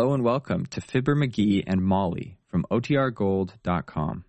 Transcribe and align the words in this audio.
Hello 0.00 0.14
and 0.14 0.24
welcome 0.24 0.64
to 0.64 0.80
Fibber 0.80 1.14
McGee 1.14 1.62
and 1.66 1.82
Molly 1.82 2.38
from 2.48 2.64
OTRGold.com. 2.70 4.24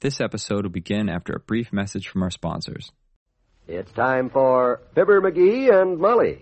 This 0.00 0.20
episode 0.20 0.64
will 0.64 0.70
begin 0.70 1.08
after 1.08 1.32
a 1.32 1.40
brief 1.40 1.72
message 1.72 2.08
from 2.08 2.22
our 2.22 2.30
sponsors. 2.30 2.92
It's 3.66 3.90
time 3.92 4.28
for 4.28 4.82
Fibber 4.94 5.22
McGee 5.22 5.72
and 5.72 5.98
Molly. 5.98 6.40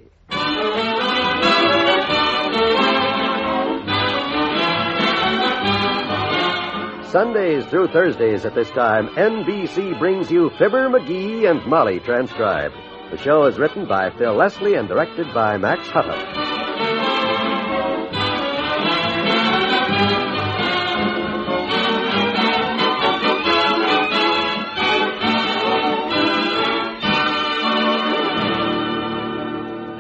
Sundays 7.12 7.64
through 7.67 7.87
Thursdays 7.93 8.45
at 8.45 8.57
this 8.57 8.71
time, 8.73 9.07
NBC 9.11 9.96
brings 10.01 10.29
you 10.29 10.51
Fibber 10.59 10.89
McGee 10.89 11.49
and 11.49 11.64
Molly 11.67 12.01
transcribed. 12.01 12.75
The 13.12 13.19
show 13.19 13.45
is 13.45 13.61
written 13.61 13.87
by 13.87 14.11
Phil 14.19 14.35
Leslie 14.35 14.75
and 14.75 14.89
directed 14.89 15.33
by 15.33 15.57
Max 15.57 15.87
Hutto. 15.87 16.41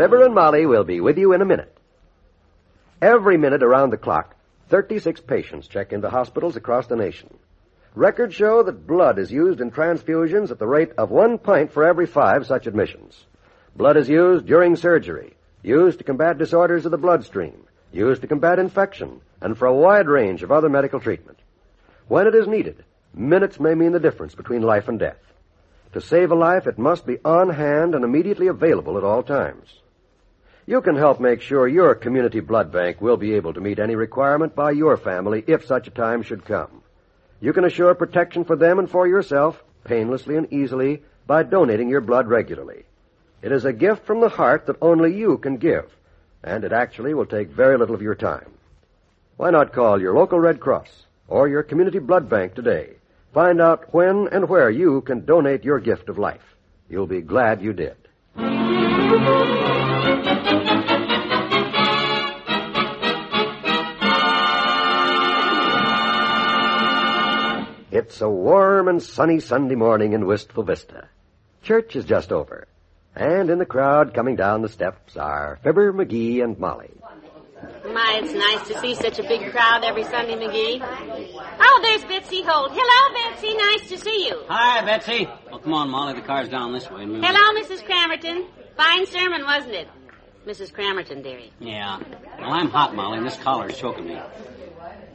Fibber 0.02 0.24
and 0.24 0.34
Molly 0.34 0.66
will 0.66 0.82
be 0.82 1.00
with 1.00 1.16
you 1.16 1.32
in 1.32 1.42
a 1.42 1.44
minute. 1.44 1.78
Every 3.00 3.36
minute 3.36 3.62
around 3.62 3.90
the 3.90 3.96
clock, 3.96 4.34
36 4.68 5.20
patients 5.20 5.68
check 5.68 5.92
into 5.92 6.10
hospitals 6.10 6.56
across 6.56 6.88
the 6.88 6.96
nation. 6.96 7.32
Records 7.94 8.34
show 8.34 8.64
that 8.64 8.84
blood 8.84 9.20
is 9.20 9.30
used 9.30 9.60
in 9.60 9.70
transfusions 9.70 10.50
at 10.50 10.58
the 10.58 10.66
rate 10.66 10.90
of 10.98 11.12
one 11.12 11.38
pint 11.38 11.70
for 11.70 11.84
every 11.84 12.06
five 12.06 12.48
such 12.48 12.66
admissions. 12.66 13.26
Blood 13.76 13.96
is 13.96 14.08
used 14.08 14.44
during 14.44 14.74
surgery, 14.74 15.36
used 15.62 15.98
to 15.98 16.04
combat 16.04 16.36
disorders 16.36 16.84
of 16.84 16.90
the 16.90 16.98
bloodstream, 16.98 17.62
used 17.92 18.22
to 18.22 18.26
combat 18.26 18.58
infection, 18.58 19.20
and 19.40 19.56
for 19.56 19.66
a 19.66 19.72
wide 19.72 20.08
range 20.08 20.42
of 20.42 20.50
other 20.50 20.68
medical 20.68 20.98
treatment. 20.98 21.38
When 22.08 22.26
it 22.26 22.34
is 22.34 22.48
needed, 22.48 22.84
minutes 23.14 23.60
may 23.60 23.76
mean 23.76 23.92
the 23.92 24.00
difference 24.00 24.34
between 24.34 24.62
life 24.62 24.88
and 24.88 24.98
death. 24.98 25.22
To 25.92 26.00
save 26.00 26.32
a 26.32 26.34
life, 26.34 26.66
it 26.66 26.76
must 26.76 27.06
be 27.06 27.18
on 27.24 27.50
hand 27.50 27.94
and 27.94 28.02
immediately 28.02 28.48
available 28.48 28.98
at 28.98 29.04
all 29.04 29.22
times. 29.22 29.78
You 30.64 30.80
can 30.80 30.94
help 30.96 31.18
make 31.18 31.40
sure 31.40 31.66
your 31.66 31.94
community 31.94 32.40
blood 32.40 32.70
bank 32.70 33.00
will 33.00 33.16
be 33.16 33.34
able 33.34 33.52
to 33.54 33.60
meet 33.60 33.80
any 33.80 33.96
requirement 33.96 34.54
by 34.54 34.70
your 34.70 34.96
family 34.96 35.42
if 35.46 35.66
such 35.66 35.88
a 35.88 35.90
time 35.90 36.22
should 36.22 36.44
come. 36.44 36.82
You 37.40 37.52
can 37.52 37.64
assure 37.64 37.94
protection 37.94 38.44
for 38.44 38.54
them 38.54 38.78
and 38.78 38.88
for 38.88 39.08
yourself 39.08 39.62
painlessly 39.84 40.36
and 40.36 40.52
easily 40.52 41.02
by 41.26 41.42
donating 41.42 41.88
your 41.88 42.00
blood 42.00 42.28
regularly. 42.28 42.84
It 43.42 43.50
is 43.50 43.64
a 43.64 43.72
gift 43.72 44.06
from 44.06 44.20
the 44.20 44.28
heart 44.28 44.66
that 44.66 44.76
only 44.80 45.16
you 45.16 45.38
can 45.38 45.56
give, 45.56 45.90
and 46.44 46.62
it 46.62 46.72
actually 46.72 47.14
will 47.14 47.26
take 47.26 47.48
very 47.48 47.76
little 47.76 47.96
of 47.96 48.02
your 48.02 48.14
time. 48.14 48.52
Why 49.36 49.50
not 49.50 49.72
call 49.72 50.00
your 50.00 50.14
local 50.14 50.38
Red 50.38 50.60
Cross 50.60 51.06
or 51.26 51.48
your 51.48 51.64
community 51.64 51.98
blood 51.98 52.28
bank 52.28 52.54
today? 52.54 52.90
Find 53.34 53.60
out 53.60 53.92
when 53.92 54.28
and 54.30 54.48
where 54.48 54.70
you 54.70 55.00
can 55.00 55.24
donate 55.24 55.64
your 55.64 55.80
gift 55.80 56.08
of 56.08 56.18
life. 56.18 56.56
You'll 56.88 57.08
be 57.08 57.22
glad 57.22 57.62
you 57.62 57.72
did. 57.72 57.96
It's 67.92 68.22
a 68.22 68.28
warm 68.28 68.88
and 68.88 69.02
sunny 69.02 69.38
Sunday 69.38 69.74
morning 69.74 70.14
in 70.14 70.24
Wistful 70.24 70.62
Vista. 70.62 71.08
Church 71.62 71.94
is 71.94 72.06
just 72.06 72.32
over. 72.32 72.66
And 73.14 73.50
in 73.50 73.58
the 73.58 73.66
crowd 73.66 74.14
coming 74.14 74.34
down 74.34 74.62
the 74.62 74.70
steps 74.70 75.14
are 75.18 75.58
Fibber, 75.62 75.92
McGee, 75.92 76.42
and 76.42 76.58
Molly. 76.58 76.90
My, 77.84 78.20
it's 78.22 78.32
nice 78.32 78.66
to 78.68 78.80
see 78.80 78.94
such 78.94 79.18
a 79.18 79.22
big 79.22 79.50
crowd 79.50 79.84
every 79.84 80.04
Sunday, 80.04 80.36
McGee. 80.36 80.80
Oh, 81.60 81.80
there's 81.82 82.02
Betsy 82.04 82.40
Holt. 82.42 82.72
Hello, 82.72 83.30
Betsy. 83.30 83.54
Nice 83.54 83.86
to 83.90 83.98
see 83.98 84.26
you. 84.26 84.42
Hi, 84.48 84.82
Betsy. 84.86 85.28
Well, 85.50 85.58
come 85.58 85.74
on, 85.74 85.90
Molly. 85.90 86.14
The 86.14 86.22
car's 86.22 86.48
down 86.48 86.72
this 86.72 86.90
way. 86.90 87.02
and 87.02 87.12
we- 87.12 87.20
Hello, 87.20 87.60
Mrs. 87.60 87.84
Cramerton. 87.84 88.46
Fine 88.74 89.04
sermon, 89.04 89.42
wasn't 89.44 89.74
it? 89.74 89.88
Mrs. 90.46 90.72
Cramerton, 90.72 91.22
dearie. 91.22 91.52
Yeah. 91.60 92.00
Well, 92.38 92.52
I'm 92.52 92.70
hot, 92.70 92.96
Molly, 92.96 93.18
and 93.18 93.26
this 93.26 93.36
collar's 93.36 93.76
choking 93.76 94.06
me. 94.06 94.18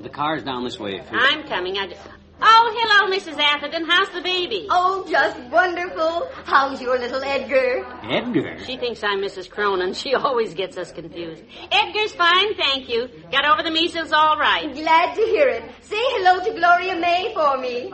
The 0.02 0.10
car's 0.10 0.44
down 0.44 0.64
this 0.64 0.78
way. 0.80 0.98
If 0.98 1.12
you... 1.12 1.18
I'm 1.18 1.48
coming. 1.48 1.76
I... 1.80 1.92
Oh, 2.40 2.72
hello, 2.78 3.16
Mrs. 3.16 3.40
Atherton. 3.40 3.86
How's 3.88 4.10
the 4.10 4.22
baby? 4.22 4.68
Oh, 4.70 5.06
just 5.10 5.40
wonderful. 5.50 6.30
How's 6.46 6.80
your 6.80 7.00
little 7.00 7.24
Edgar? 7.24 7.86
Edgar. 8.04 8.60
She 8.66 8.78
thinks 8.78 9.04
I'm 9.04 9.20
Mrs. 9.20 9.50
Cronin. 9.50 9.94
She 9.94 10.14
always 10.14 10.54
gets 10.54 10.78
us 10.78 10.92
confused. 10.92 11.44
Edgar's 11.72 12.14
fine, 12.14 12.56
thank 12.56 12.90
you. 12.90 13.10
Got 13.32 13.46
over 13.46 13.64
the 13.64 13.72
measles 13.72 14.12
all 14.14 14.38
right. 14.38 14.72
Glad 14.72 15.16
to 15.16 15.22
hear 15.22 15.48
it. 15.48 15.64
Say 15.82 15.96
hello 15.98 16.44
to 16.44 16.52
Gloria 16.60 16.96
May 16.96 17.34
for 17.34 17.58
me. 17.58 17.92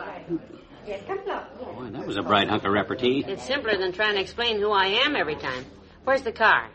Yes, 0.85 1.01
come 1.07 1.19
along. 1.19 1.45
Boy, 1.75 1.97
that 1.97 2.05
was 2.05 2.17
a 2.17 2.23
bright 2.23 2.49
hunk 2.49 2.65
of 2.65 2.73
repartee. 2.73 3.23
It's 3.25 3.45
simpler 3.45 3.77
than 3.77 3.93
trying 3.93 4.15
to 4.15 4.21
explain 4.21 4.59
who 4.59 4.71
I 4.71 4.87
am 5.05 5.15
every 5.15 5.35
time. 5.35 5.65
Where's 6.03 6.23
the 6.23 6.33
car? 6.33 6.69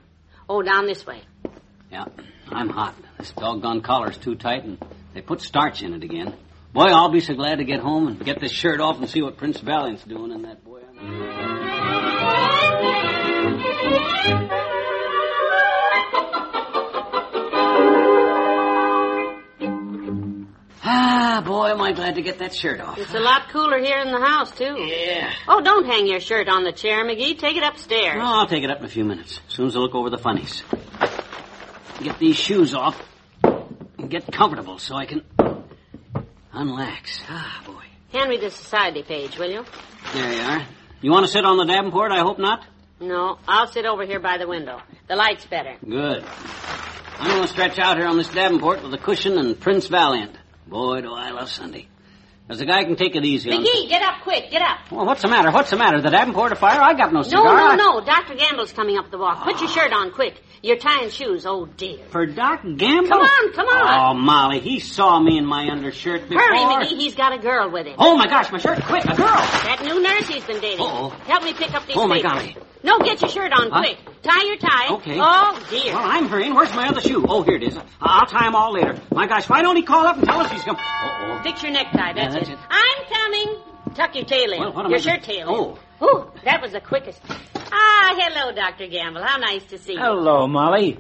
Oh, 0.49 0.63
down 0.63 0.87
this 0.87 1.05
way. 1.07 1.21
Yeah, 1.93 2.07
I'm 2.49 2.71
hot. 2.71 2.95
This 3.19 3.33
doggone 3.33 3.83
collar's 3.83 4.17
too 4.17 4.37
tight, 4.37 4.65
and 4.65 4.79
they 5.13 5.21
put 5.21 5.43
starch 5.43 5.83
in 5.83 5.93
it 5.93 6.03
again. 6.03 6.35
Boy, 6.73 6.85
I'll 6.85 7.11
be 7.11 7.21
so 7.21 7.35
glad 7.35 7.59
to 7.59 7.65
get 7.65 7.81
home 7.81 8.09
and 8.09 8.25
get 8.25 8.41
this 8.41 8.53
shirt 8.53 8.81
off 8.81 8.99
and 8.99 9.09
see 9.09 9.23
what 9.23 9.37
Prince 9.37 9.59
Valiant's 9.61 10.05
doing 10.05 10.33
in 10.33 10.43
that 10.43 10.65
boy. 10.65 10.81
Ah, 20.85 21.43
boy, 21.45 21.71
am 21.71 21.81
I 21.81 21.93
glad 21.93 22.15
to 22.17 22.23
get 22.23 22.39
that 22.39 22.55
shirt 22.55 22.81
off. 22.81 22.99
It's 22.99 23.15
a 23.15 23.19
lot 23.19 23.49
cooler 23.51 23.79
here 23.79 23.99
in 23.99 24.13
the 24.13 24.21
house, 24.21 24.51
too. 24.51 24.77
Yeah. 24.79 25.33
Oh, 25.49 25.61
don't 25.61 25.87
hang 25.87 26.07
your 26.07 26.21
shirt 26.21 26.49
on 26.49 26.65
the 26.65 26.73
chair, 26.73 27.05
McGee. 27.05 27.39
Take 27.39 27.57
it 27.57 27.63
upstairs. 27.63 28.17
Oh, 28.21 28.41
I'll 28.41 28.47
take 28.47 28.63
it 28.63 28.71
up 28.71 28.79
in 28.79 28.85
a 28.85 28.89
few 28.89 29.05
minutes. 29.05 29.41
As 29.49 29.55
soon 29.55 29.67
as 29.67 29.77
I 29.77 29.79
look 29.81 29.95
over 29.95 30.11
the 30.11 30.19
funnies. 30.19 30.63
Get 32.03 32.19
these 32.19 32.37
shoes 32.37 32.75
off 32.75 33.01
and 33.43 34.09
get 34.11 34.31
comfortable 34.31 34.79
so 34.79 34.95
I 34.95 35.07
can 35.07 35.23
unlax. 36.59 37.21
Ah, 37.29 37.63
boy. 37.65 37.85
Hand 38.13 38.31
me 38.31 38.37
the 38.39 38.51
society 38.51 39.03
page, 39.03 39.39
will 39.39 39.51
you? 39.51 39.65
There 40.15 40.33
you 40.33 40.41
are. 40.41 40.67
You 41.01 41.11
want 41.11 41.27
to 41.27 41.33
sit 41.33 41.45
on 41.45 41.57
the 41.57 41.65
Davenport? 41.65 42.11
I 42.11 42.21
hope 42.21 42.39
not. 42.39 42.65
No, 43.01 43.39
I'll 43.47 43.69
sit 43.69 43.87
over 43.87 44.05
here 44.05 44.19
by 44.19 44.39
the 44.39 44.49
window. 44.49 44.81
The 45.07 45.15
light's 45.15 45.47
better. 45.47 45.77
Good. 45.89 46.25
I'm 47.19 47.29
going 47.29 47.43
to 47.43 47.49
stretch 47.49 47.79
out 47.79 47.97
here 47.97 48.07
on 48.07 48.17
this 48.17 48.29
Davenport 48.29 48.83
with 48.83 48.93
a 48.93 48.99
cushion 48.99 49.39
and 49.39 49.59
Prince 49.61 49.87
Valiant. 49.87 50.37
Boy, 50.67 51.01
do 51.03 51.13
I 51.15 51.31
love 51.31 51.49
Sunday. 51.49 51.87
As 52.51 52.61
a 52.63 52.65
guy 52.67 52.83
can 52.85 52.97
take 52.97 53.15
it 53.15 53.25
easy 53.25 53.53
on... 53.53 53.63
Get 53.63 54.01
up 54.03 54.23
quick. 54.23 54.51
Get 54.51 54.63
up. 54.63 54.91
Well, 54.91 55.05
what's 55.05 55.21
the 55.21 55.29
matter? 55.29 55.51
What's 55.51 55.69
the 55.71 55.77
matter? 55.77 56.01
The 56.01 56.09
Davenport 56.11 56.57
fire? 56.57 56.81
I 56.81 56.95
got 56.95 57.13
no 57.13 57.19
No, 57.19 57.23
cigar. 57.23 57.45
no, 57.45 57.51
I- 57.69 57.77
no. 57.77 58.01
Dr. 58.01 58.37
Gamble's 58.37 58.73
coming 58.73 58.97
up 58.97 59.11
the 59.11 59.19
walk. 59.19 59.45
Put 59.45 59.61
your 59.61 59.69
shirt 59.69 59.93
on 59.93 60.13
quick. 60.13 60.41
You're 60.63 60.77
tying 60.79 61.11
shoes. 61.11 61.45
Oh, 61.47 61.67
dear. 61.67 61.99
For 62.11 62.27
Doc 62.27 62.63
Gamble? 62.63 63.09
Come 63.11 63.21
on, 63.21 63.53
come 63.53 63.67
on. 63.69 64.17
Oh, 64.17 64.19
Molly, 64.19 64.61
he 64.61 64.81
saw 64.81 65.21
me 65.21 65.37
in 65.39 65.45
my 65.47 65.69
undershirt 65.71 66.23
before. 66.29 66.41
Hurry, 66.43 66.59
McGee. 66.59 66.99
He's 66.99 67.15
got 67.15 67.33
a 67.33 67.39
girl 67.39 67.71
with 67.71 67.87
him. 67.87 67.95
Oh, 67.99 68.17
my 68.17 68.27
gosh, 68.27 68.51
my 68.51 68.59
shirt. 68.59 68.83
Quick, 68.83 69.05
a 69.05 69.15
girl. 69.15 69.27
That 69.27 69.83
new 69.85 70.03
nurse 70.03 70.27
he's 70.27 70.45
been 70.45 70.61
dating. 70.61 70.85
Uh-oh. 70.85 71.11
Help 71.27 71.45
me 71.45 71.53
pick 71.53 71.75
up 71.75 71.87
these 71.87 71.97
Oh, 71.97 72.09
my 72.09 72.21
golly. 72.23 72.57
No, 72.83 72.99
get 73.01 73.21
your 73.21 73.31
shirt 73.31 73.53
on 73.53 73.71
Huh? 73.71 73.81
quick. 73.83 73.99
Tie 74.23 74.45
your 74.47 74.57
tie. 74.57 74.95
Okay. 74.95 75.19
Oh, 75.21 75.65
dear. 75.71 75.95
Well, 75.95 76.03
I'm 76.05 76.29
hurrying. 76.29 76.55
Where's 76.55 76.73
my 76.75 76.89
other 76.89 77.01
shoe? 77.01 77.25
Oh, 77.29 77.43
here 77.43 77.57
it 77.57 77.63
is. 77.63 77.77
I'll 78.01 78.27
tie 78.27 78.47
him 78.49 78.55
all 78.57 78.73
later. 78.73 78.97
My 79.13 79.27
gosh, 79.27 79.49
why 79.49 79.63
don't 79.63 79.77
he 79.77 79.83
call 79.83 80.07
up 80.07 80.17
and 80.17 80.25
tell 80.27 80.41
us 80.41 80.51
he's 80.51 80.63
come? 80.63 80.77
Uh-oh. 80.77 81.41
Fix 81.45 81.63
your 81.63 81.73
necktie. 81.73 82.13
That's, 82.15 82.35
that's 82.39 82.51
it. 82.51 82.53
it. 82.53 82.59
I'm 82.71 83.05
coming. 83.07 83.95
Tuck 83.95 84.15
your 84.15 84.25
tail 84.25 84.53
in. 84.53 84.61
Well, 84.61 84.73
what 84.73 84.85
am 84.85 84.91
your 84.91 85.01
I 85.01 85.03
shirt 85.03 85.23
doing? 85.25 85.39
tail 85.39 85.49
in. 85.49 85.55
Oh. 85.55 85.79
Ooh, 86.01 86.31
that 86.45 86.63
was 86.63 86.73
the 86.73 86.81
quickest. 86.81 87.21
Ah, 87.57 88.15
hello, 88.17 88.53
Dr. 88.55 88.87
Gamble. 88.87 89.23
How 89.23 89.37
nice 89.39 89.65
to 89.67 89.79
see 89.79 89.95
you. 89.95 89.99
Hello, 89.99 90.47
Molly. 90.47 90.99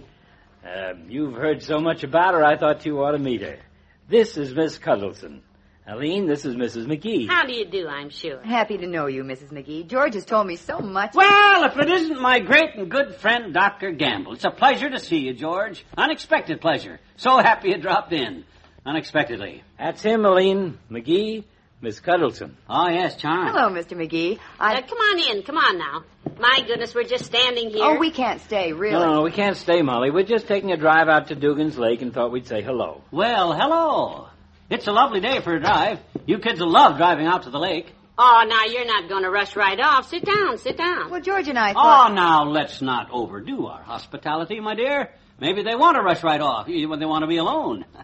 Uh, 0.66 0.94
you've 1.06 1.34
heard 1.34 1.62
so 1.62 1.78
much 1.78 2.02
about 2.02 2.34
her, 2.34 2.44
I 2.44 2.56
thought 2.56 2.84
you 2.84 3.02
ought 3.02 3.12
to 3.12 3.18
meet 3.18 3.42
her. 3.42 3.58
This 4.08 4.36
is 4.36 4.54
Miss 4.54 4.76
Cuddleson. 4.76 5.42
Aline, 5.86 6.26
this 6.26 6.44
is 6.44 6.54
Mrs. 6.54 6.86
McGee. 6.86 7.28
How 7.28 7.46
do 7.46 7.54
you 7.54 7.64
do, 7.64 7.88
I'm 7.88 8.10
sure. 8.10 8.42
Happy 8.42 8.76
to 8.76 8.86
know 8.86 9.06
you, 9.06 9.22
Mrs. 9.22 9.52
McGee. 9.52 9.86
George 9.86 10.14
has 10.14 10.26
told 10.26 10.46
me 10.46 10.56
so 10.56 10.80
much. 10.80 11.14
Well, 11.14 11.64
if 11.64 11.78
it 11.78 11.88
isn't 11.88 12.20
my 12.20 12.40
great 12.40 12.74
and 12.74 12.90
good 12.90 13.14
friend, 13.14 13.54
Dr. 13.54 13.92
Gamble. 13.92 14.34
It's 14.34 14.44
a 14.44 14.50
pleasure 14.50 14.90
to 14.90 14.98
see 14.98 15.20
you, 15.20 15.32
George. 15.32 15.86
Unexpected 15.96 16.60
pleasure. 16.60 17.00
So 17.16 17.38
happy 17.38 17.70
you 17.70 17.78
dropped 17.78 18.12
in. 18.12 18.44
Unexpectedly. 18.86 19.62
That's 19.78 20.02
him, 20.02 20.24
Aline. 20.24 20.78
McGee, 20.90 21.44
Miss 21.80 22.00
Cuddleton. 22.00 22.56
Oh, 22.68 22.88
yes, 22.88 23.16
Charm. 23.16 23.48
Hello, 23.48 23.68
Mr. 23.70 23.96
McGee. 23.96 24.38
Uh, 24.58 24.80
come 24.82 24.98
on 24.98 25.36
in. 25.36 25.42
Come 25.42 25.58
on 25.58 25.78
now. 25.78 26.04
My 26.38 26.62
goodness, 26.66 26.94
we're 26.94 27.04
just 27.04 27.24
standing 27.24 27.70
here. 27.70 27.84
Oh, 27.84 27.98
we 27.98 28.10
can't 28.10 28.40
stay, 28.42 28.72
really. 28.72 28.92
No, 28.94 29.06
no, 29.06 29.12
no, 29.14 29.22
we 29.22 29.32
can't 29.32 29.56
stay, 29.56 29.82
Molly. 29.82 30.10
We're 30.10 30.24
just 30.24 30.46
taking 30.46 30.72
a 30.72 30.76
drive 30.76 31.08
out 31.08 31.28
to 31.28 31.34
Dugan's 31.34 31.76
Lake 31.76 32.02
and 32.02 32.12
thought 32.14 32.30
we'd 32.32 32.46
say 32.46 32.62
hello. 32.62 33.02
Well, 33.10 33.52
hello. 33.52 34.28
It's 34.70 34.86
a 34.86 34.92
lovely 34.92 35.20
day 35.20 35.40
for 35.40 35.54
a 35.54 35.60
drive. 35.60 35.98
You 36.26 36.38
kids 36.38 36.60
will 36.60 36.70
love 36.70 36.96
driving 36.98 37.26
out 37.26 37.44
to 37.44 37.50
the 37.50 37.58
lake. 37.58 37.92
Oh, 38.18 38.44
now 38.48 38.64
you're 38.64 38.84
not 38.84 39.08
going 39.08 39.22
to 39.22 39.30
rush 39.30 39.54
right 39.56 39.78
off. 39.78 40.08
Sit 40.08 40.24
down, 40.24 40.58
sit 40.58 40.76
down. 40.76 41.10
Well, 41.10 41.20
George 41.20 41.48
and 41.48 41.58
I 41.58 41.72
Oh, 41.76 42.12
now 42.12 42.44
let's 42.44 42.82
not 42.82 43.08
overdo 43.12 43.66
our 43.66 43.82
hospitality, 43.82 44.60
my 44.60 44.74
dear. 44.74 45.10
Maybe 45.40 45.62
they 45.62 45.76
want 45.76 45.96
to 45.96 46.02
rush 46.02 46.22
right 46.24 46.40
off 46.40 46.66
when 46.66 46.98
they 46.98 47.06
want 47.06 47.22
to 47.22 47.28
be 47.28 47.36
alone. 47.36 47.84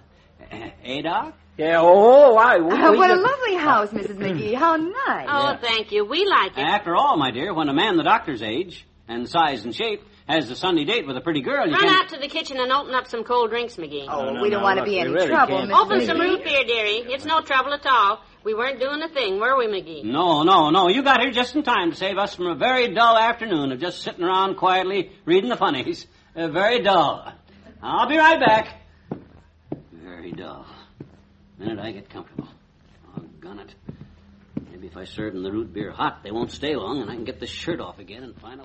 eh, 0.84 1.02
Doc? 1.02 1.34
Yeah, 1.56 1.78
oh, 1.80 2.36
I... 2.36 2.58
We, 2.58 2.72
Oh, 2.72 2.90
we 2.92 2.98
what 2.98 3.10
a 3.10 3.14
lovely 3.14 3.54
house, 3.54 3.90
Mrs. 3.90 4.16
McGee. 4.16 4.54
How 4.54 4.76
nice. 4.76 5.28
Oh, 5.30 5.56
thank 5.60 5.92
you. 5.92 6.04
We 6.04 6.26
like 6.26 6.58
it. 6.58 6.60
After 6.60 6.96
all, 6.96 7.16
my 7.16 7.30
dear, 7.30 7.54
when 7.54 7.68
a 7.68 7.72
man 7.74 7.96
the 7.96 8.02
doctor's 8.02 8.42
age 8.42 8.84
and 9.06 9.28
size 9.28 9.64
and 9.64 9.72
shape 9.74 10.02
has 10.26 10.50
a 10.50 10.56
Sunday 10.56 10.84
date 10.84 11.06
with 11.06 11.16
a 11.16 11.20
pretty 11.20 11.42
girl, 11.42 11.66
you 11.66 11.72
Run 11.74 11.82
can't... 11.82 12.04
out 12.04 12.08
to 12.08 12.18
the 12.18 12.26
kitchen 12.26 12.58
and 12.58 12.72
open 12.72 12.92
up 12.94 13.06
some 13.06 13.22
cold 13.22 13.50
drinks, 13.50 13.76
McGee. 13.76 14.06
Oh, 14.08 14.24
No, 14.24 14.32
no, 14.32 14.42
we 14.42 14.50
don't 14.50 14.60
no, 14.60 14.64
want 14.64 14.78
to 14.78 14.84
be 14.84 14.92
we 14.92 14.98
any 14.98 15.10
really 15.12 15.28
trouble. 15.28 15.58
Mrs. 15.58 15.80
Open 15.80 16.06
some 16.06 16.18
root 16.18 16.42
beer, 16.42 16.64
dearie. 16.64 17.04
It's 17.12 17.24
no 17.24 17.40
trouble 17.42 17.72
at 17.72 17.86
all. 17.86 18.20
We 18.42 18.52
weren't 18.54 18.80
doing 18.80 19.00
a 19.02 19.08
thing, 19.08 19.38
were 19.38 19.56
we, 19.56 19.66
McGee? 19.68 20.04
No, 20.04 20.42
no, 20.42 20.70
no. 20.70 20.88
You 20.88 21.02
got 21.04 21.20
here 21.20 21.30
just 21.30 21.54
in 21.54 21.62
time 21.62 21.92
to 21.92 21.96
save 21.96 22.18
us 22.18 22.34
from 22.34 22.46
a 22.46 22.54
very 22.56 22.92
dull 22.92 23.16
afternoon 23.16 23.70
of 23.70 23.80
just 23.80 24.02
sitting 24.02 24.24
around 24.24 24.56
quietly 24.56 25.12
reading 25.24 25.50
the 25.50 25.56
funnies. 25.56 26.06
Uh, 26.34 26.48
very 26.48 26.82
dull. 26.82 27.32
I'll 27.80 28.08
be 28.08 28.16
right 28.18 28.40
back. 28.40 28.80
Very 30.24 30.36
dull. 30.36 30.64
Minute 31.58 31.78
I 31.78 31.92
get 31.92 32.08
comfortable. 32.08 32.48
Doggone 33.14 33.58
it. 33.58 33.74
Maybe 34.70 34.86
if 34.86 34.96
I 34.96 35.04
serve 35.04 35.34
them 35.34 35.42
the 35.42 35.52
root 35.52 35.74
beer 35.74 35.90
hot, 35.90 36.22
they 36.22 36.30
won't 36.30 36.50
stay 36.50 36.74
long, 36.76 37.02
and 37.02 37.10
I 37.10 37.14
can 37.14 37.24
get 37.24 37.40
this 37.40 37.50
shirt 37.50 37.78
off 37.78 37.98
again 37.98 38.22
and 38.22 38.34
find. 38.40 38.62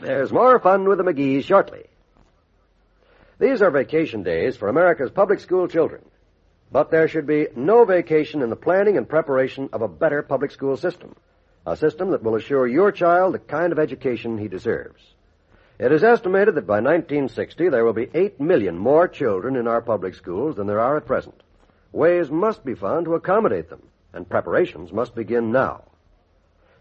There's 0.00 0.30
more 0.30 0.60
fun 0.60 0.88
with 0.88 0.98
the 0.98 1.04
McGees 1.04 1.42
shortly. 1.42 1.86
These 3.40 3.60
are 3.60 3.72
vacation 3.72 4.22
days 4.22 4.56
for 4.56 4.68
America's 4.68 5.10
public 5.10 5.40
school 5.40 5.66
children. 5.66 6.04
But 6.70 6.92
there 6.92 7.08
should 7.08 7.26
be 7.26 7.48
no 7.56 7.84
vacation 7.84 8.42
in 8.42 8.50
the 8.50 8.56
planning 8.56 8.96
and 8.96 9.08
preparation 9.08 9.70
of 9.72 9.82
a 9.82 9.88
better 9.88 10.22
public 10.22 10.52
school 10.52 10.76
system. 10.76 11.16
A 11.68 11.76
system 11.76 12.12
that 12.12 12.22
will 12.22 12.34
assure 12.34 12.66
your 12.66 12.90
child 12.90 13.34
the 13.34 13.38
kind 13.38 13.72
of 13.72 13.78
education 13.78 14.38
he 14.38 14.48
deserves. 14.48 15.02
It 15.78 15.92
is 15.92 16.02
estimated 16.02 16.54
that 16.54 16.66
by 16.66 16.80
1960 16.80 17.68
there 17.68 17.84
will 17.84 17.92
be 17.92 18.08
8 18.14 18.40
million 18.40 18.78
more 18.78 19.06
children 19.06 19.54
in 19.54 19.68
our 19.68 19.82
public 19.82 20.14
schools 20.14 20.56
than 20.56 20.66
there 20.66 20.80
are 20.80 20.96
at 20.96 21.04
present. 21.04 21.42
Ways 21.92 22.30
must 22.30 22.64
be 22.64 22.74
found 22.74 23.04
to 23.04 23.16
accommodate 23.16 23.68
them, 23.68 23.82
and 24.14 24.26
preparations 24.26 24.94
must 24.94 25.14
begin 25.14 25.52
now. 25.52 25.84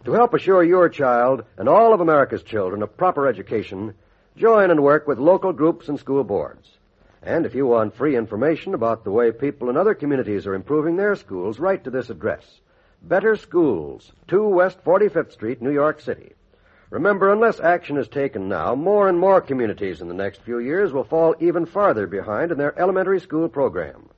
To 0.06 0.14
help 0.14 0.34
assure 0.34 0.64
your 0.64 0.88
child 0.88 1.44
and 1.58 1.68
all 1.68 1.94
of 1.94 2.00
America's 2.00 2.44
children 2.44 2.82
a 2.82 2.88
proper 2.88 3.28
education, 3.28 3.94
join 4.38 4.72
and 4.72 4.82
work 4.82 5.06
with 5.06 5.20
local 5.20 5.52
groups 5.52 5.90
and 5.90 6.00
school 6.00 6.24
boards. 6.24 6.66
And 7.22 7.46
if 7.46 7.56
you 7.56 7.68
want 7.68 7.98
free 7.98 8.16
information 8.16 8.74
about 8.74 9.04
the 9.04 9.12
way 9.12 9.34
people 9.34 9.70
in 9.70 9.76
other 9.76 9.96
communities 9.96 10.48
are 10.48 10.56
improving 10.56 10.96
their 10.96 11.18
schools, 11.18 11.60
write 11.60 11.84
to 11.84 11.90
this 11.90 12.10
address. 12.10 12.62
Better 13.02 13.36
Schools, 13.36 14.12
2 14.28 14.48
West 14.48 14.84
45th 14.84 15.32
Street, 15.32 15.62
New 15.62 15.72
York 15.72 16.02
City. 16.02 16.34
Remember, 16.90 17.32
unless 17.32 17.60
action 17.60 17.98
is 17.98 18.08
taken 18.08 18.50
now, 18.50 18.74
more 18.74 19.08
and 19.08 19.20
more 19.20 19.42
communities 19.42 20.02
in 20.02 20.08
the 20.08 20.14
next 20.14 20.42
few 20.42 20.60
years 20.60 20.92
will 20.92 21.04
fall 21.04 21.36
even 21.40 21.66
farther 21.66 22.08
behind 22.08 22.52
in 22.52 22.58
their 22.58 22.78
elementary 22.80 23.20
school 23.20 23.50
program. 23.50 24.10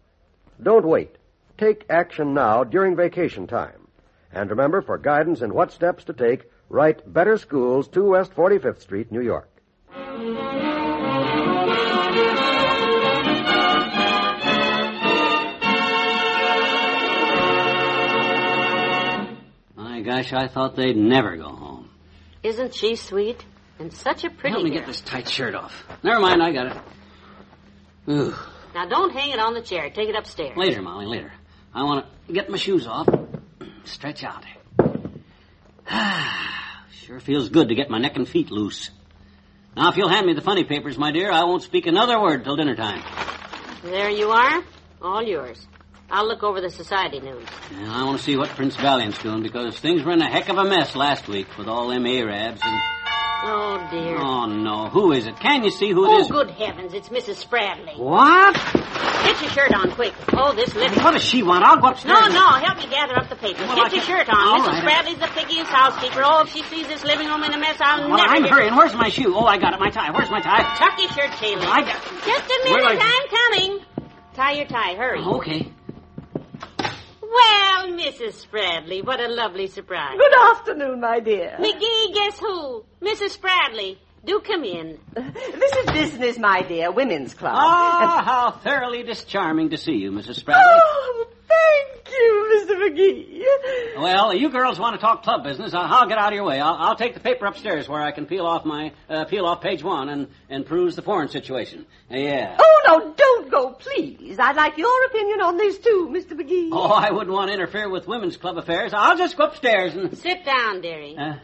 Don't 0.61 0.85
wait. 0.85 1.17
Take 1.57 1.85
action 1.89 2.33
now 2.33 2.63
during 2.63 2.95
vacation 2.95 3.47
time. 3.47 3.87
And 4.31 4.49
remember, 4.49 4.81
for 4.81 4.97
guidance 4.97 5.41
in 5.41 5.53
what 5.53 5.71
steps 5.71 6.03
to 6.05 6.13
take, 6.13 6.49
write 6.69 7.11
Better 7.11 7.37
Schools, 7.37 7.87
2 7.87 8.11
West 8.11 8.35
45th 8.35 8.81
Street, 8.81 9.11
New 9.11 9.21
York. 9.21 9.48
My 19.99 20.05
gosh, 20.05 20.31
I 20.31 20.47
thought 20.47 20.77
they'd 20.77 20.95
never 20.95 21.35
go 21.35 21.49
home. 21.49 21.89
Isn't 22.41 22.73
she 22.73 22.95
sweet? 22.95 23.43
And 23.79 23.91
such 23.91 24.23
a 24.23 24.29
pretty 24.29 24.53
Help 24.53 24.63
me 24.63 24.69
girl. 24.69 24.79
get 24.79 24.87
this 24.87 25.01
tight 25.01 25.27
shirt 25.27 25.53
off. 25.55 25.73
Never 26.03 26.21
mind, 26.21 26.41
I 26.41 26.53
got 26.53 26.67
it. 26.67 26.77
Ooh. 28.07 28.33
Now, 28.73 28.85
don't 28.85 29.11
hang 29.11 29.31
it 29.31 29.39
on 29.39 29.53
the 29.53 29.61
chair. 29.61 29.89
Take 29.89 30.07
it 30.07 30.15
upstairs. 30.15 30.55
Later, 30.55 30.81
Molly, 30.81 31.05
later. 31.05 31.33
I 31.73 31.83
want 31.83 32.05
to 32.27 32.33
get 32.33 32.49
my 32.49 32.55
shoes 32.55 32.87
off. 32.87 33.09
Stretch 33.83 34.23
out. 34.23 34.45
sure 36.91 37.19
feels 37.19 37.49
good 37.49 37.67
to 37.67 37.75
get 37.75 37.89
my 37.89 37.97
neck 37.97 38.15
and 38.15 38.25
feet 38.25 38.51
loose. 38.51 38.91
Now, 39.75 39.89
if 39.89 39.97
you'll 39.97 40.07
hand 40.07 40.25
me 40.25 40.33
the 40.33 40.39
funny 40.41 40.63
papers, 40.63 40.97
my 40.97 41.11
dear, 41.11 41.29
I 41.29 41.43
won't 41.43 41.63
speak 41.63 41.87
another 41.87 42.21
word 42.21 42.45
till 42.45 42.55
dinner 42.55 42.77
time. 42.77 43.03
There 43.83 44.09
you 44.09 44.29
are. 44.29 44.63
All 45.01 45.21
yours. 45.21 45.67
I'll 46.11 46.27
look 46.27 46.43
over 46.43 46.59
the 46.61 46.69
society 46.71 47.19
news. 47.19 47.45
And 47.71 47.87
I 47.91 48.03
want 48.03 48.17
to 48.17 48.23
see 48.23 48.35
what 48.35 48.49
Prince 48.49 48.75
Valiant's 48.75 49.19
doing 49.21 49.43
because 49.43 49.77
things 49.79 50.03
were 50.03 50.11
in 50.13 50.21
a 50.21 50.29
heck 50.29 50.49
of 50.49 50.57
a 50.57 50.63
mess 50.63 50.95
last 50.95 51.27
week 51.27 51.57
with 51.57 51.67
all 51.67 51.87
them 51.89 52.05
Arabs 52.05 52.61
and. 52.63 52.81
Oh, 53.41 53.87
dear. 53.89 54.17
Oh, 54.19 54.47
no. 54.47 54.89
Who 54.89 55.13
is 55.13 55.25
it? 55.25 55.39
Can 55.39 55.63
you 55.63 55.71
see 55.71 55.91
who 55.91 56.03
it 56.03 56.09
Oh, 56.09 56.19
is? 56.19 56.27
good 56.27 56.51
heavens, 56.51 56.93
it's 56.93 57.07
Mrs. 57.07 57.39
Spradley. 57.45 57.97
What? 57.97 58.53
Get 59.23 59.41
your 59.41 59.49
shirt 59.51 59.73
on 59.73 59.91
quick. 59.91 60.13
Oh, 60.33 60.53
this 60.53 60.75
lip. 60.75 60.91
What 60.97 61.13
does 61.13 61.23
she 61.23 61.41
want? 61.41 61.63
I'll 61.63 61.77
go 61.79 61.87
upstairs. 61.87 62.19
No, 62.19 62.27
no, 62.27 62.47
help 62.59 62.77
me 62.79 62.87
gather 62.89 63.15
up 63.17 63.29
the 63.29 63.37
papers. 63.37 63.61
Well, 63.67 63.77
Get 63.77 63.91
I 63.93 63.95
your 63.95 64.03
can- 64.03 64.25
shirt 64.25 64.29
on. 64.29 64.35
All 64.35 64.59
Mrs. 64.67 64.83
right. 64.83 65.05
Spradley's 65.05 65.19
the 65.19 65.27
piggy's 65.27 65.67
housekeeper. 65.67 66.21
Oh, 66.21 66.41
if 66.41 66.49
she 66.51 66.63
sees 66.63 66.87
this 66.87 67.05
living 67.05 67.27
room 67.29 67.43
in 67.43 67.53
a 67.53 67.57
mess, 67.57 67.77
I'll 67.79 68.09
Well, 68.09 68.17
never 68.17 68.29
I'm 68.33 68.41
get- 68.43 68.51
hurrying. 68.51 68.75
Where's 68.75 68.93
my 68.95 69.07
shoe? 69.09 69.33
Oh, 69.33 69.45
I 69.45 69.57
got 69.57 69.73
it. 69.73 69.79
My 69.79 69.89
tie. 69.89 70.11
Where's 70.11 70.29
my 70.29 70.41
tie? 70.41 70.63
Tuck 70.77 70.99
your 70.99 71.09
shirt, 71.11 71.31
Taylor. 71.39 71.63
I 71.65 71.81
got. 71.83 71.95
Just 72.25 72.45
a 72.51 72.59
minute, 72.65 72.99
do 72.99 72.99
I'm 72.99 73.27
coming. 73.29 73.85
Tie 74.33 74.51
your 74.53 74.65
tie, 74.67 74.95
hurry. 74.95 75.21
Okay. 75.21 75.71
Well, 77.99 78.11
Mrs. 78.11 78.45
Spradley, 78.47 79.05
what 79.05 79.19
a 79.19 79.27
lovely 79.27 79.67
surprise. 79.67 80.17
Good 80.17 80.33
afternoon, 80.51 81.01
my 81.01 81.19
dear. 81.19 81.57
McGee, 81.59 82.13
guess 82.13 82.39
who? 82.39 82.85
Mrs. 83.01 83.37
Spradley. 83.37 83.97
Do 84.25 84.39
come 84.41 84.63
in. 84.63 84.99
This 85.15 85.73
is 85.73 85.91
business, 85.91 86.37
my 86.37 86.61
dear, 86.61 86.91
women's 86.91 87.33
club. 87.33 87.53
Ah, 87.55 88.21
how 88.25 88.51
thoroughly 88.51 89.03
discharming 89.03 89.69
to 89.71 89.77
see 89.77 89.93
you, 89.93 90.11
Mrs. 90.11 90.43
Spradley. 90.43 90.55
Oh, 90.65 91.25
thank 91.25 91.27
you, 91.27 91.27
Mr. 91.27 91.38
McGee. 92.79 93.43
Well, 93.97 94.33
you 94.33 94.49
girls 94.49 94.79
want 94.79 94.95
to 94.95 95.01
talk 95.01 95.23
club 95.23 95.43
business. 95.43 95.73
I'll, 95.73 95.81
I'll 95.93 96.07
get 96.07 96.17
out 96.17 96.31
of 96.31 96.35
your 96.35 96.45
way. 96.45 96.59
I'll, 96.59 96.75
I'll 96.75 96.95
take 96.95 97.13
the 97.13 97.19
paper 97.19 97.45
upstairs 97.45 97.87
where 97.89 98.01
I 98.01 98.11
can 98.11 98.25
peel 98.25 98.45
off 98.45 98.65
my 98.65 98.91
uh, 99.09 99.25
peel 99.25 99.45
off 99.45 99.61
page 99.61 99.83
one 99.83 100.09
and 100.09 100.27
and 100.49 100.65
peruse 100.65 100.95
the 100.95 101.01
foreign 101.01 101.29
situation. 101.29 101.85
Uh, 102.11 102.17
yeah. 102.17 102.57
Oh, 102.59 102.81
no, 102.87 103.13
don't 103.13 103.51
go, 103.51 103.71
please. 103.71 104.39
I'd 104.39 104.55
like 104.55 104.77
your 104.77 105.05
opinion 105.05 105.41
on 105.41 105.57
this, 105.57 105.77
too, 105.77 106.09
Mr. 106.11 106.31
McGee. 106.39 106.69
Oh, 106.71 106.91
I 106.91 107.11
wouldn't 107.11 107.33
want 107.33 107.49
to 107.49 107.53
interfere 107.53 107.89
with 107.89 108.07
women's 108.07 108.37
club 108.37 108.57
affairs. 108.57 108.93
I'll 108.93 109.17
just 109.17 109.37
go 109.37 109.45
upstairs 109.45 109.95
and. 109.95 110.17
Sit 110.17 110.45
down, 110.45 110.81
dearie. 110.81 111.15
Uh, 111.17 111.35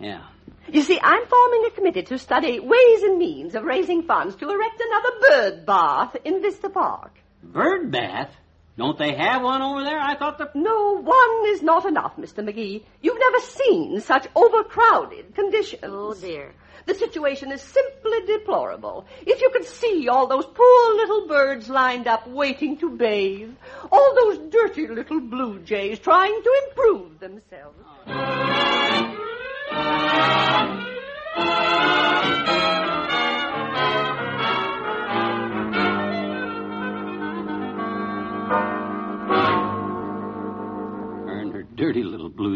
yeah. 0.00 0.22
You 0.68 0.82
see, 0.82 0.98
I'm 1.00 1.26
forming 1.26 1.66
a 1.66 1.70
committee 1.70 2.02
to 2.04 2.18
study 2.18 2.58
ways 2.58 3.02
and 3.02 3.18
means 3.18 3.54
of 3.54 3.64
raising 3.64 4.02
funds 4.04 4.34
to 4.36 4.48
erect 4.48 4.80
another 4.80 5.10
bird 5.20 5.66
bath 5.66 6.16
in 6.24 6.40
Vista 6.40 6.70
Park. 6.70 7.18
Bird 7.42 7.90
bath? 7.90 8.34
Don't 8.76 8.98
they 8.98 9.14
have 9.14 9.42
one 9.42 9.62
over 9.62 9.84
there? 9.84 10.00
I 10.00 10.16
thought 10.16 10.36
the. 10.38 10.50
No, 10.54 11.00
one 11.00 11.42
is 11.46 11.62
not 11.62 11.84
enough, 11.84 12.16
Mr. 12.16 12.42
McGee. 12.42 12.82
You've 13.00 13.18
never 13.20 13.38
seen 13.40 14.00
such 14.00 14.26
overcrowded 14.34 15.34
conditions. 15.34 15.82
Oh, 15.84 16.14
dear. 16.14 16.52
The 16.86 16.94
situation 16.94 17.50
is 17.52 17.62
simply 17.62 18.26
deplorable. 18.26 19.06
If 19.24 19.40
you 19.40 19.50
could 19.50 19.64
see 19.64 20.08
all 20.08 20.26
those 20.26 20.44
poor 20.44 20.94
little 20.96 21.28
birds 21.28 21.70
lined 21.70 22.08
up 22.08 22.26
waiting 22.26 22.76
to 22.78 22.90
bathe, 22.90 23.54
all 23.90 24.14
those 24.14 24.38
dirty 24.50 24.88
little 24.88 25.20
blue 25.20 25.60
jays 25.60 25.98
trying 26.00 26.42
to 26.42 26.62
improve 26.68 27.20
themselves. 27.20 27.78
Oh, 28.06 28.12
Her 28.12 28.83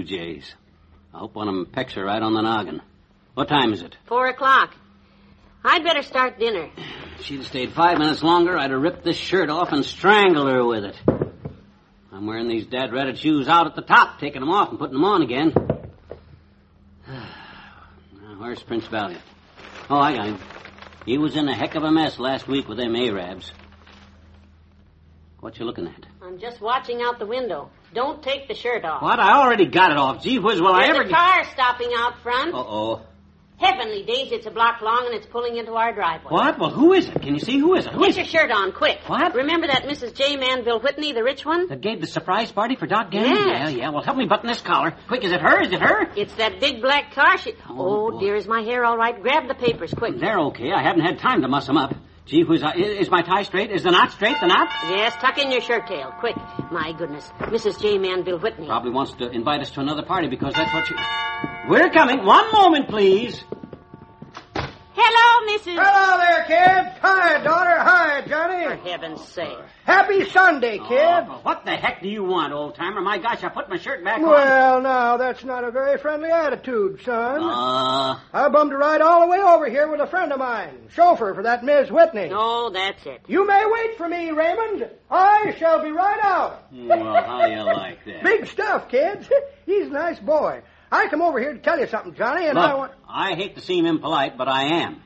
jays. 0.08 0.54
I 1.14 1.18
hope 1.18 1.34
one 1.34 1.48
of 1.48 1.54
them 1.54 1.66
pecks 1.66 1.94
her 1.94 2.04
right 2.04 2.22
on 2.22 2.34
the 2.34 2.42
noggin. 2.42 2.82
What 3.34 3.48
time 3.48 3.72
is 3.72 3.82
it? 3.82 3.96
Four 4.06 4.26
o'clock. 4.26 4.74
I'd 5.64 5.84
better 5.84 6.02
start 6.02 6.38
dinner. 6.38 6.70
If 7.18 7.24
she'd 7.24 7.38
have 7.38 7.46
stayed 7.46 7.72
five 7.72 7.98
minutes 7.98 8.22
longer, 8.22 8.56
I'd 8.56 8.70
have 8.70 8.80
ripped 8.80 9.04
this 9.04 9.16
shirt 9.16 9.50
off 9.50 9.72
and 9.72 9.84
strangled 9.84 10.48
her 10.48 10.64
with 10.64 10.84
it. 10.84 10.96
I'm 12.12 12.26
wearing 12.26 12.48
these 12.48 12.66
dad 12.66 12.92
ratted 12.92 13.18
shoes 13.18 13.48
out 13.48 13.66
at 13.66 13.76
the 13.76 13.82
top, 13.82 14.18
taking 14.18 14.40
them 14.40 14.50
off 14.50 14.70
and 14.70 14.78
putting 14.78 14.94
them 14.94 15.04
on 15.04 15.22
again. 15.22 15.52
Where's 18.38 18.62
Prince 18.62 18.86
Valiant? 18.86 19.22
Oh, 19.90 19.98
I 19.98 20.16
got 20.16 20.26
him. 20.26 20.38
He 21.06 21.18
was 21.18 21.36
in 21.36 21.48
a 21.48 21.54
heck 21.54 21.74
of 21.74 21.84
a 21.84 21.90
mess 21.90 22.18
last 22.18 22.46
week 22.48 22.68
with 22.68 22.78
them 22.78 22.94
Arabs. 22.94 23.52
What 25.40 25.58
you 25.58 25.64
looking 25.64 25.86
at? 25.86 26.06
I'm 26.22 26.38
just 26.38 26.60
watching 26.60 27.02
out 27.02 27.18
the 27.18 27.26
window. 27.26 27.70
Don't 27.95 28.23
take 28.23 28.49
the 28.49 28.54
shirt 28.54 28.85
off. 28.85 29.02
What? 29.02 29.18
I 29.18 29.40
already 29.42 29.66
got 29.66 29.90
it 29.90 29.97
off. 29.97 30.23
Gee 30.23 30.38
whiz, 30.38 30.61
will 30.61 30.68
I 30.75 30.87
There's 30.87 30.99
ever 31.00 31.09
a 31.09 31.11
car 31.11 31.45
stopping 31.52 31.90
out 31.97 32.18
front. 32.23 32.54
Uh-oh. 32.54 33.02
Heavenly 33.57 34.04
days, 34.04 34.30
it's 34.30 34.47
a 34.47 34.52
block 34.52 34.80
long 34.83 35.07
and 35.07 35.14
it's 35.16 35.26
pulling 35.26 35.57
into 35.57 35.73
our 35.73 35.92
driveway. 35.92 36.30
What? 36.30 36.61
Well, 36.61 36.71
who 36.71 36.92
is 36.92 37.09
it? 37.09 37.21
Can 37.21 37.35
you 37.35 37.40
see 37.40 37.59
who 37.59 37.75
is 37.75 37.87
it? 37.87 37.92
Who 37.92 38.00
Get 38.02 38.11
is 38.11 38.16
your 38.16 38.25
it? 38.25 38.28
shirt 38.30 38.50
on, 38.52 38.71
quick. 38.71 39.00
What? 39.09 39.35
Remember 39.35 39.66
that 39.66 39.83
Mrs. 39.83 40.14
J. 40.14 40.37
Manville 40.37 40.78
Whitney, 40.78 41.12
the 41.12 41.25
rich 41.25 41.45
one? 41.45 41.66
That 41.66 41.80
gave 41.80 42.00
the 42.00 42.07
surprise 42.07 42.52
party 42.52 42.76
for 42.76 42.87
Doc 42.87 43.11
Gannon? 43.11 43.30
Yes. 43.33 43.47
Yeah, 43.49 43.68
yeah. 43.71 43.90
Well, 43.90 44.02
help 44.04 44.16
me 44.16 44.26
button 44.26 44.47
this 44.47 44.61
collar. 44.61 44.95
Quick, 45.09 45.25
is 45.25 45.33
it 45.33 45.40
her? 45.40 45.61
Is 45.61 45.73
it 45.73 45.80
her? 45.80 46.09
It's 46.14 46.33
that 46.35 46.61
big 46.61 46.80
black 46.83 47.14
car. 47.14 47.37
She... 47.38 47.54
Oh, 47.68 48.12
Oh, 48.14 48.21
dear, 48.21 48.37
is 48.37 48.47
my 48.47 48.61
hair 48.62 48.85
all 48.85 48.97
right? 48.97 49.21
Grab 49.21 49.49
the 49.49 49.54
papers, 49.57 49.92
quick. 49.92 50.21
They're 50.21 50.38
okay. 50.38 50.71
I 50.71 50.80
haven't 50.85 51.02
had 51.02 51.18
time 51.18 51.42
to 51.42 51.49
muss 51.49 51.66
them 51.66 51.78
up. 51.78 51.97
Gee 52.28 52.44
whiz, 52.44 52.62
I- 52.62 52.75
is 52.75 53.11
my 53.11 53.23
tie 53.23 53.42
straight? 53.42 53.70
Is 53.70 53.85
the 53.85 53.90
knot 53.90 54.12
straight? 54.12 54.37
The 54.38 54.47
knot? 54.49 54.68
Yes, 54.90 55.14
tuck 55.16 55.38
in 55.38 55.50
your 55.50 55.62
shirt 55.62 55.87
tail, 55.87 56.12
quick. 56.20 56.37
My 56.70 56.92
goodness, 56.92 57.32
Mrs. 57.38 57.80
J. 57.80 57.97
Manville 57.97 58.38
Whitney. 58.38 58.66
Probably 58.66 58.90
wants 58.90 59.12
to 59.14 59.30
invite 59.30 59.62
us 59.62 59.70
to 59.73 59.80
another 59.80 60.02
party 60.02 60.28
because 60.28 60.52
that's 60.52 60.73
what 60.75 60.87
she. 60.87 60.94
We're 61.70 61.88
coming. 61.88 62.26
One 62.26 62.52
moment, 62.52 62.88
please. 62.88 63.42
Hello, 65.00 65.57
Mrs. 65.57 65.81
Hello 65.81 66.19
there, 66.19 66.45
kids. 66.45 66.99
Hi, 67.02 67.40
daughter. 67.45 67.78
Hi, 67.78 68.21
Johnny. 68.26 68.64
For 68.64 68.88
heaven's 68.88 69.25
sake. 69.28 69.57
Happy 69.85 70.28
Sunday, 70.31 70.78
kid. 70.78 70.88
Oh, 70.90 71.38
what 71.45 71.64
the 71.64 71.76
heck 71.76 72.02
do 72.02 72.09
you 72.09 72.25
want, 72.25 72.52
old 72.52 72.75
timer? 72.75 73.00
My 73.00 73.19
gosh, 73.19 73.45
I 73.45 73.49
put 73.49 73.69
my 73.69 73.76
shirt 73.76 74.02
back 74.02 74.19
on. 74.19 74.26
Well, 74.26 74.83
now, 74.83 75.17
that's 75.17 75.45
not 75.45 75.62
a 75.62 75.71
very 75.71 75.99
friendly 75.99 76.31
attitude, 76.31 77.00
son. 77.05 77.40
Uh, 77.40 78.19
I 78.33 78.49
bummed 78.49 78.73
a 78.73 78.76
ride 78.76 79.00
all 79.00 79.21
the 79.21 79.28
way 79.28 79.38
over 79.38 79.71
here 79.71 79.88
with 79.88 80.00
a 80.00 80.09
friend 80.09 80.33
of 80.33 80.40
mine, 80.40 80.88
chauffeur 80.93 81.33
for 81.33 81.45
that 81.45 81.62
Miss 81.62 81.93
Whitney. 81.93 82.31
Oh, 82.33 82.71
that's 82.75 83.07
it. 83.07 83.21
You 83.28 83.47
may 83.47 83.64
wait 83.71 83.97
for 83.99 84.09
me, 84.09 84.33
Raymond. 84.33 84.88
I 85.09 85.55
shall 85.61 85.81
be 85.81 85.93
right 85.93 86.19
out. 86.25 86.73
well, 86.73 87.23
how 87.23 87.47
do 87.47 87.52
you 87.52 87.62
like 87.62 88.05
that? 88.05 88.25
Big 88.25 88.49
stuff, 88.49 88.88
kids. 88.88 89.28
He's 89.64 89.87
a 89.87 89.90
nice 89.90 90.19
boy. 90.19 90.62
I 90.90 91.09
come 91.09 91.23
over 91.23 91.38
here 91.38 91.52
to 91.52 91.59
tell 91.59 91.78
you 91.78 91.87
something, 91.87 92.14
Johnny, 92.14 92.47
and 92.47 92.59
I 92.59 92.71
Look, 92.71 92.78
want. 92.78 92.92
I 93.09 93.35
hate 93.35 93.57
to 93.57 93.61
seem 93.61 93.87
impolite, 93.87 94.37
but 94.38 94.49
I 94.49 94.83
am. 94.83 95.02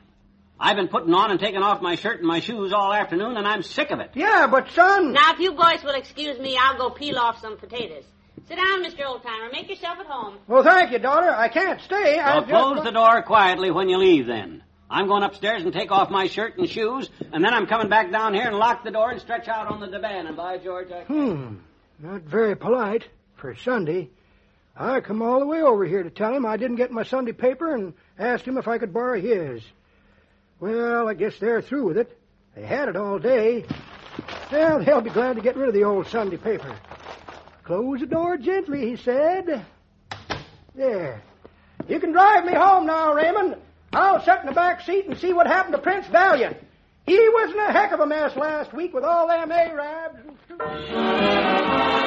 I've 0.59 0.77
been 0.77 0.87
putting 0.87 1.13
on 1.13 1.31
and 1.31 1.39
taking 1.39 1.61
off 1.61 1.81
my 1.81 1.95
shirt 1.95 2.19
and 2.19 2.27
my 2.27 2.39
shoes 2.39 2.71
all 2.71 2.93
afternoon, 2.93 3.35
and 3.37 3.47
I'm 3.47 3.63
sick 3.63 3.91
of 3.91 3.99
it. 3.99 4.11
Yeah, 4.13 4.47
but 4.47 4.69
son. 4.71 5.11
Now, 5.11 5.33
if 5.33 5.39
you 5.39 5.51
boys 5.53 5.83
will 5.83 5.95
excuse 5.95 6.39
me, 6.39 6.57
I'll 6.57 6.77
go 6.77 6.89
peel 6.89 7.17
off 7.17 7.41
some 7.41 7.57
potatoes. 7.57 8.03
Sit 8.47 8.55
down, 8.57 8.83
Mr. 8.83 9.01
Oldtimer. 9.05 9.51
Make 9.51 9.69
yourself 9.69 9.99
at 9.99 10.05
home. 10.05 10.37
Well, 10.47 10.63
thank 10.63 10.91
you, 10.91 10.99
daughter. 10.99 11.29
I 11.29 11.49
can't 11.49 11.81
stay. 11.81 12.19
I 12.19 12.35
Well, 12.35 12.41
just... 12.41 12.49
close 12.51 12.83
the 12.83 12.91
door 12.91 13.21
quietly 13.23 13.71
when 13.71 13.89
you 13.89 13.97
leave, 13.97 14.27
then. 14.27 14.63
I'm 14.89 15.07
going 15.07 15.23
upstairs 15.23 15.63
and 15.63 15.73
take 15.73 15.91
off 15.91 16.09
my 16.09 16.27
shirt 16.27 16.57
and 16.57 16.69
shoes, 16.69 17.09
and 17.31 17.43
then 17.43 17.53
I'm 17.53 17.65
coming 17.65 17.89
back 17.89 18.11
down 18.11 18.33
here 18.33 18.47
and 18.47 18.55
lock 18.55 18.83
the 18.83 18.91
door 18.91 19.11
and 19.11 19.19
stretch 19.19 19.47
out 19.47 19.67
on 19.67 19.79
the 19.79 19.87
divan. 19.87 20.27
And 20.27 20.37
by 20.37 20.57
George, 20.59 20.91
I... 20.91 21.01
Hmm. 21.03 21.55
Not 21.99 22.21
very 22.21 22.55
polite 22.55 23.07
for 23.35 23.55
Sunday. 23.55 24.09
I 24.75 25.01
come 25.01 25.21
all 25.21 25.39
the 25.39 25.45
way 25.45 25.61
over 25.61 25.85
here 25.85 26.01
to 26.03 26.09
tell 26.09 26.33
him 26.33 26.45
I 26.45 26.57
didn't 26.57 26.77
get 26.77 26.91
my 26.91 27.03
Sunday 27.03 27.31
paper 27.31 27.75
and 27.75 27.93
asked 28.17 28.45
him 28.45 28.57
if 28.57 28.67
I 28.67 28.79
could 28.79 28.91
borrow 28.93 29.19
his. 29.21 29.61
Well, 30.59 31.07
I 31.07 31.13
guess 31.13 31.37
they're 31.39 31.61
through 31.61 31.87
with 31.87 31.97
it. 31.97 32.17
They 32.55 32.65
had 32.65 32.89
it 32.89 32.95
all 32.95 33.19
day. 33.19 33.65
Well, 34.51 34.83
they'll 34.83 35.01
be 35.01 35.09
glad 35.09 35.35
to 35.35 35.41
get 35.41 35.55
rid 35.57 35.67
of 35.67 35.73
the 35.75 35.83
old 35.83 36.07
Sunday 36.07 36.37
paper. 36.37 36.75
Close 37.63 37.99
the 37.99 38.05
door 38.07 38.37
gently, 38.37 38.89
he 38.89 38.95
said. 38.97 39.65
There. 40.75 41.21
You 41.87 41.99
can 41.99 42.11
drive 42.11 42.45
me 42.45 42.53
home 42.53 42.85
now, 42.85 43.13
Raymond. 43.13 43.57
I'll 43.91 44.23
sit 44.23 44.39
in 44.39 44.47
the 44.47 44.53
back 44.53 44.81
seat 44.81 45.05
and 45.05 45.17
see 45.17 45.33
what 45.33 45.45
happened 45.47 45.75
to 45.75 45.81
Prince 45.81 46.07
Valiant. 46.07 46.57
He 47.05 47.17
was 47.17 47.51
in 47.51 47.59
a 47.59 47.71
heck 47.71 47.91
of 47.91 47.99
a 47.99 48.07
mess 48.07 48.35
last 48.35 48.73
week 48.73 48.93
with 48.93 49.03
all 49.03 49.27
them 49.27 49.51
Arabs. 49.51 50.19
and- 50.49 52.02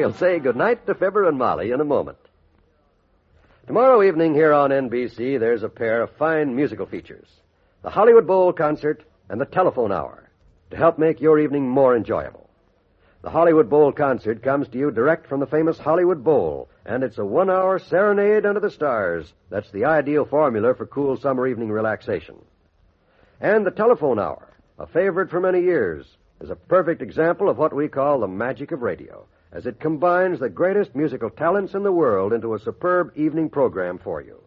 We'll 0.00 0.14
say 0.14 0.38
goodnight 0.38 0.86
to 0.86 0.94
Fibber 0.94 1.28
and 1.28 1.36
Molly 1.36 1.72
in 1.72 1.80
a 1.82 1.84
moment. 1.84 2.16
Tomorrow 3.66 4.02
evening 4.02 4.32
here 4.32 4.50
on 4.50 4.70
NBC, 4.70 5.38
there's 5.38 5.62
a 5.62 5.68
pair 5.68 6.00
of 6.00 6.16
fine 6.16 6.56
musical 6.56 6.86
features 6.86 7.28
the 7.82 7.90
Hollywood 7.90 8.26
Bowl 8.26 8.50
concert 8.54 9.04
and 9.28 9.38
the 9.38 9.44
telephone 9.44 9.92
hour 9.92 10.30
to 10.70 10.76
help 10.78 10.98
make 10.98 11.20
your 11.20 11.38
evening 11.38 11.68
more 11.68 11.94
enjoyable. 11.94 12.48
The 13.20 13.28
Hollywood 13.28 13.68
Bowl 13.68 13.92
concert 13.92 14.42
comes 14.42 14.68
to 14.68 14.78
you 14.78 14.90
direct 14.90 15.26
from 15.26 15.38
the 15.38 15.46
famous 15.46 15.78
Hollywood 15.78 16.24
Bowl, 16.24 16.70
and 16.86 17.04
it's 17.04 17.18
a 17.18 17.24
one 17.26 17.50
hour 17.50 17.78
serenade 17.78 18.46
under 18.46 18.60
the 18.60 18.70
stars 18.70 19.34
that's 19.50 19.70
the 19.70 19.84
ideal 19.84 20.24
formula 20.24 20.74
for 20.74 20.86
cool 20.86 21.18
summer 21.18 21.46
evening 21.46 21.70
relaxation. 21.70 22.36
And 23.38 23.66
the 23.66 23.70
telephone 23.70 24.18
hour, 24.18 24.48
a 24.78 24.86
favorite 24.86 25.28
for 25.28 25.40
many 25.40 25.60
years, 25.60 26.06
is 26.40 26.48
a 26.48 26.56
perfect 26.56 27.02
example 27.02 27.50
of 27.50 27.58
what 27.58 27.76
we 27.76 27.86
call 27.86 28.20
the 28.20 28.28
magic 28.28 28.72
of 28.72 28.80
radio, 28.80 29.26
as 29.52 29.66
it 29.66 29.80
combines 29.80 30.38
the 30.38 30.48
greatest 30.48 30.94
musical 30.94 31.30
talents 31.30 31.74
in 31.74 31.82
the 31.82 31.92
world 31.92 32.32
into 32.32 32.54
a 32.54 32.60
superb 32.60 33.12
evening 33.16 33.48
program 33.48 33.98
for 33.98 34.20
you. 34.20 34.40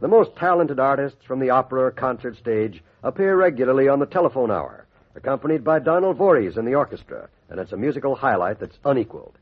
The 0.00 0.08
most 0.08 0.36
talented 0.36 0.80
artists 0.80 1.24
from 1.24 1.40
the 1.40 1.50
opera 1.50 1.82
or 1.82 1.90
concert 1.90 2.36
stage 2.36 2.82
appear 3.02 3.36
regularly 3.36 3.88
on 3.88 3.98
the 3.98 4.06
telephone 4.06 4.50
hour, 4.50 4.86
accompanied 5.14 5.64
by 5.64 5.78
Donald 5.78 6.16
Voorhees 6.16 6.56
in 6.56 6.64
the 6.64 6.74
orchestra, 6.74 7.28
and 7.48 7.60
it's 7.60 7.72
a 7.72 7.76
musical 7.76 8.14
highlight 8.14 8.60
that's 8.60 8.78
unequaled. 8.84 9.36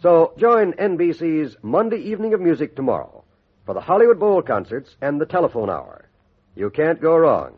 So 0.00 0.34
join 0.36 0.72
NBC's 0.74 1.56
Monday 1.62 1.98
Evening 1.98 2.34
of 2.34 2.40
Music 2.40 2.76
tomorrow 2.76 3.24
for 3.64 3.74
the 3.74 3.80
Hollywood 3.80 4.18
Bowl 4.18 4.42
concerts 4.42 4.96
and 5.00 5.20
the 5.20 5.26
telephone 5.26 5.70
hour. 5.70 6.08
You 6.54 6.70
can't 6.70 7.00
go 7.00 7.16
wrong. 7.16 7.54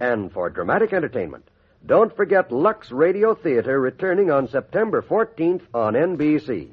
And 0.00 0.32
for 0.32 0.48
dramatic 0.48 0.92
entertainment, 0.92 1.48
don't 1.84 2.14
forget 2.14 2.52
Lux 2.52 2.92
Radio 2.92 3.34
Theater 3.34 3.80
returning 3.80 4.30
on 4.30 4.48
September 4.48 5.02
14th 5.02 5.62
on 5.74 5.94
NBC. 5.94 6.68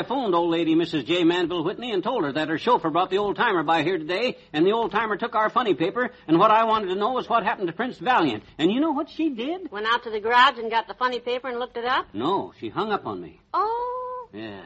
I 0.00 0.02
phoned 0.02 0.34
old 0.34 0.50
lady 0.50 0.74
Mrs. 0.74 1.04
J. 1.04 1.24
Manville 1.24 1.62
Whitney 1.62 1.92
and 1.92 2.02
told 2.02 2.24
her 2.24 2.32
that 2.32 2.48
her 2.48 2.56
chauffeur 2.56 2.88
brought 2.88 3.10
the 3.10 3.18
old 3.18 3.36
timer 3.36 3.62
by 3.62 3.82
here 3.82 3.98
today, 3.98 4.38
and 4.50 4.64
the 4.66 4.72
old 4.72 4.92
timer 4.92 5.18
took 5.18 5.34
our 5.34 5.50
funny 5.50 5.74
paper, 5.74 6.10
and 6.26 6.38
what 6.38 6.50
I 6.50 6.64
wanted 6.64 6.86
to 6.86 6.94
know 6.94 7.12
was 7.12 7.28
what 7.28 7.42
happened 7.44 7.66
to 7.66 7.74
Prince 7.74 7.98
Valiant. 7.98 8.42
And 8.56 8.72
you 8.72 8.80
know 8.80 8.92
what 8.92 9.10
she 9.10 9.28
did? 9.28 9.70
Went 9.70 9.84
out 9.86 10.04
to 10.04 10.10
the 10.10 10.18
garage 10.18 10.56
and 10.58 10.70
got 10.70 10.88
the 10.88 10.94
funny 10.94 11.20
paper 11.20 11.48
and 11.48 11.58
looked 11.58 11.76
it 11.76 11.84
up? 11.84 12.06
No, 12.14 12.54
she 12.58 12.70
hung 12.70 12.92
up 12.92 13.04
on 13.04 13.20
me. 13.20 13.42
Oh, 13.52 14.28
Yeah. 14.32 14.62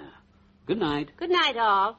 Good 0.67 0.79
night. 0.79 1.11
good 1.17 1.31
night, 1.31 1.57
all. 1.57 1.97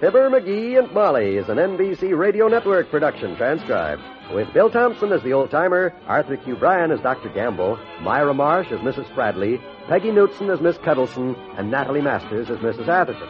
Fibber, 0.00 0.30
McGee, 0.30 0.78
and 0.78 0.92
Molly 0.92 1.36
is 1.36 1.48
an 1.48 1.56
NBC 1.58 2.16
Radio 2.16 2.46
Network 2.46 2.88
production 2.88 3.36
transcribed. 3.36 4.00
With 4.34 4.52
Bill 4.52 4.68
Thompson 4.68 5.12
as 5.12 5.22
the 5.22 5.32
old 5.32 5.50
timer, 5.50 5.94
Arthur 6.06 6.36
Q. 6.36 6.56
Bryan 6.56 6.90
as 6.90 7.00
Dr. 7.00 7.30
Gamble, 7.30 7.78
Myra 8.02 8.34
Marsh 8.34 8.70
as 8.70 8.80
Mrs. 8.80 9.06
Spradley, 9.14 9.58
Peggy 9.88 10.10
Knutson 10.10 10.52
as 10.52 10.60
Miss 10.60 10.76
Cuddleson, 10.78 11.34
and 11.56 11.70
Natalie 11.70 12.02
Masters 12.02 12.50
as 12.50 12.58
Mrs. 12.58 12.88
Atherton. 12.88 13.28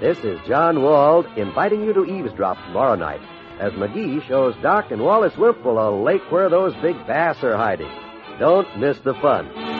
This 0.00 0.18
is 0.18 0.38
John 0.46 0.82
Wald 0.82 1.26
inviting 1.36 1.82
you 1.82 1.92
to 1.94 2.04
eavesdrop 2.04 2.56
tomorrow 2.64 2.94
night 2.94 3.20
as 3.58 3.72
McGee 3.72 4.22
shows 4.26 4.54
Doc 4.62 4.90
and 4.90 5.02
Wallace 5.02 5.36
Wimple 5.36 5.78
a 5.78 5.90
lake 5.90 6.22
where 6.30 6.48
those 6.48 6.74
big 6.76 6.96
bass 7.06 7.42
are 7.42 7.56
hiding. 7.56 7.90
Don't 8.38 8.78
miss 8.78 8.98
the 9.00 9.14
fun. 9.14 9.73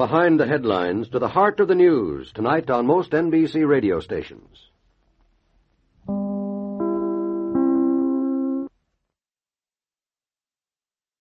Behind 0.00 0.40
the 0.40 0.46
headlines 0.46 1.10
to 1.10 1.18
the 1.18 1.28
heart 1.28 1.60
of 1.60 1.68
the 1.68 1.74
news 1.74 2.32
tonight 2.32 2.70
on 2.70 2.86
most 2.86 3.10
NBC 3.10 3.68
radio 3.68 4.00
stations. 4.00 4.69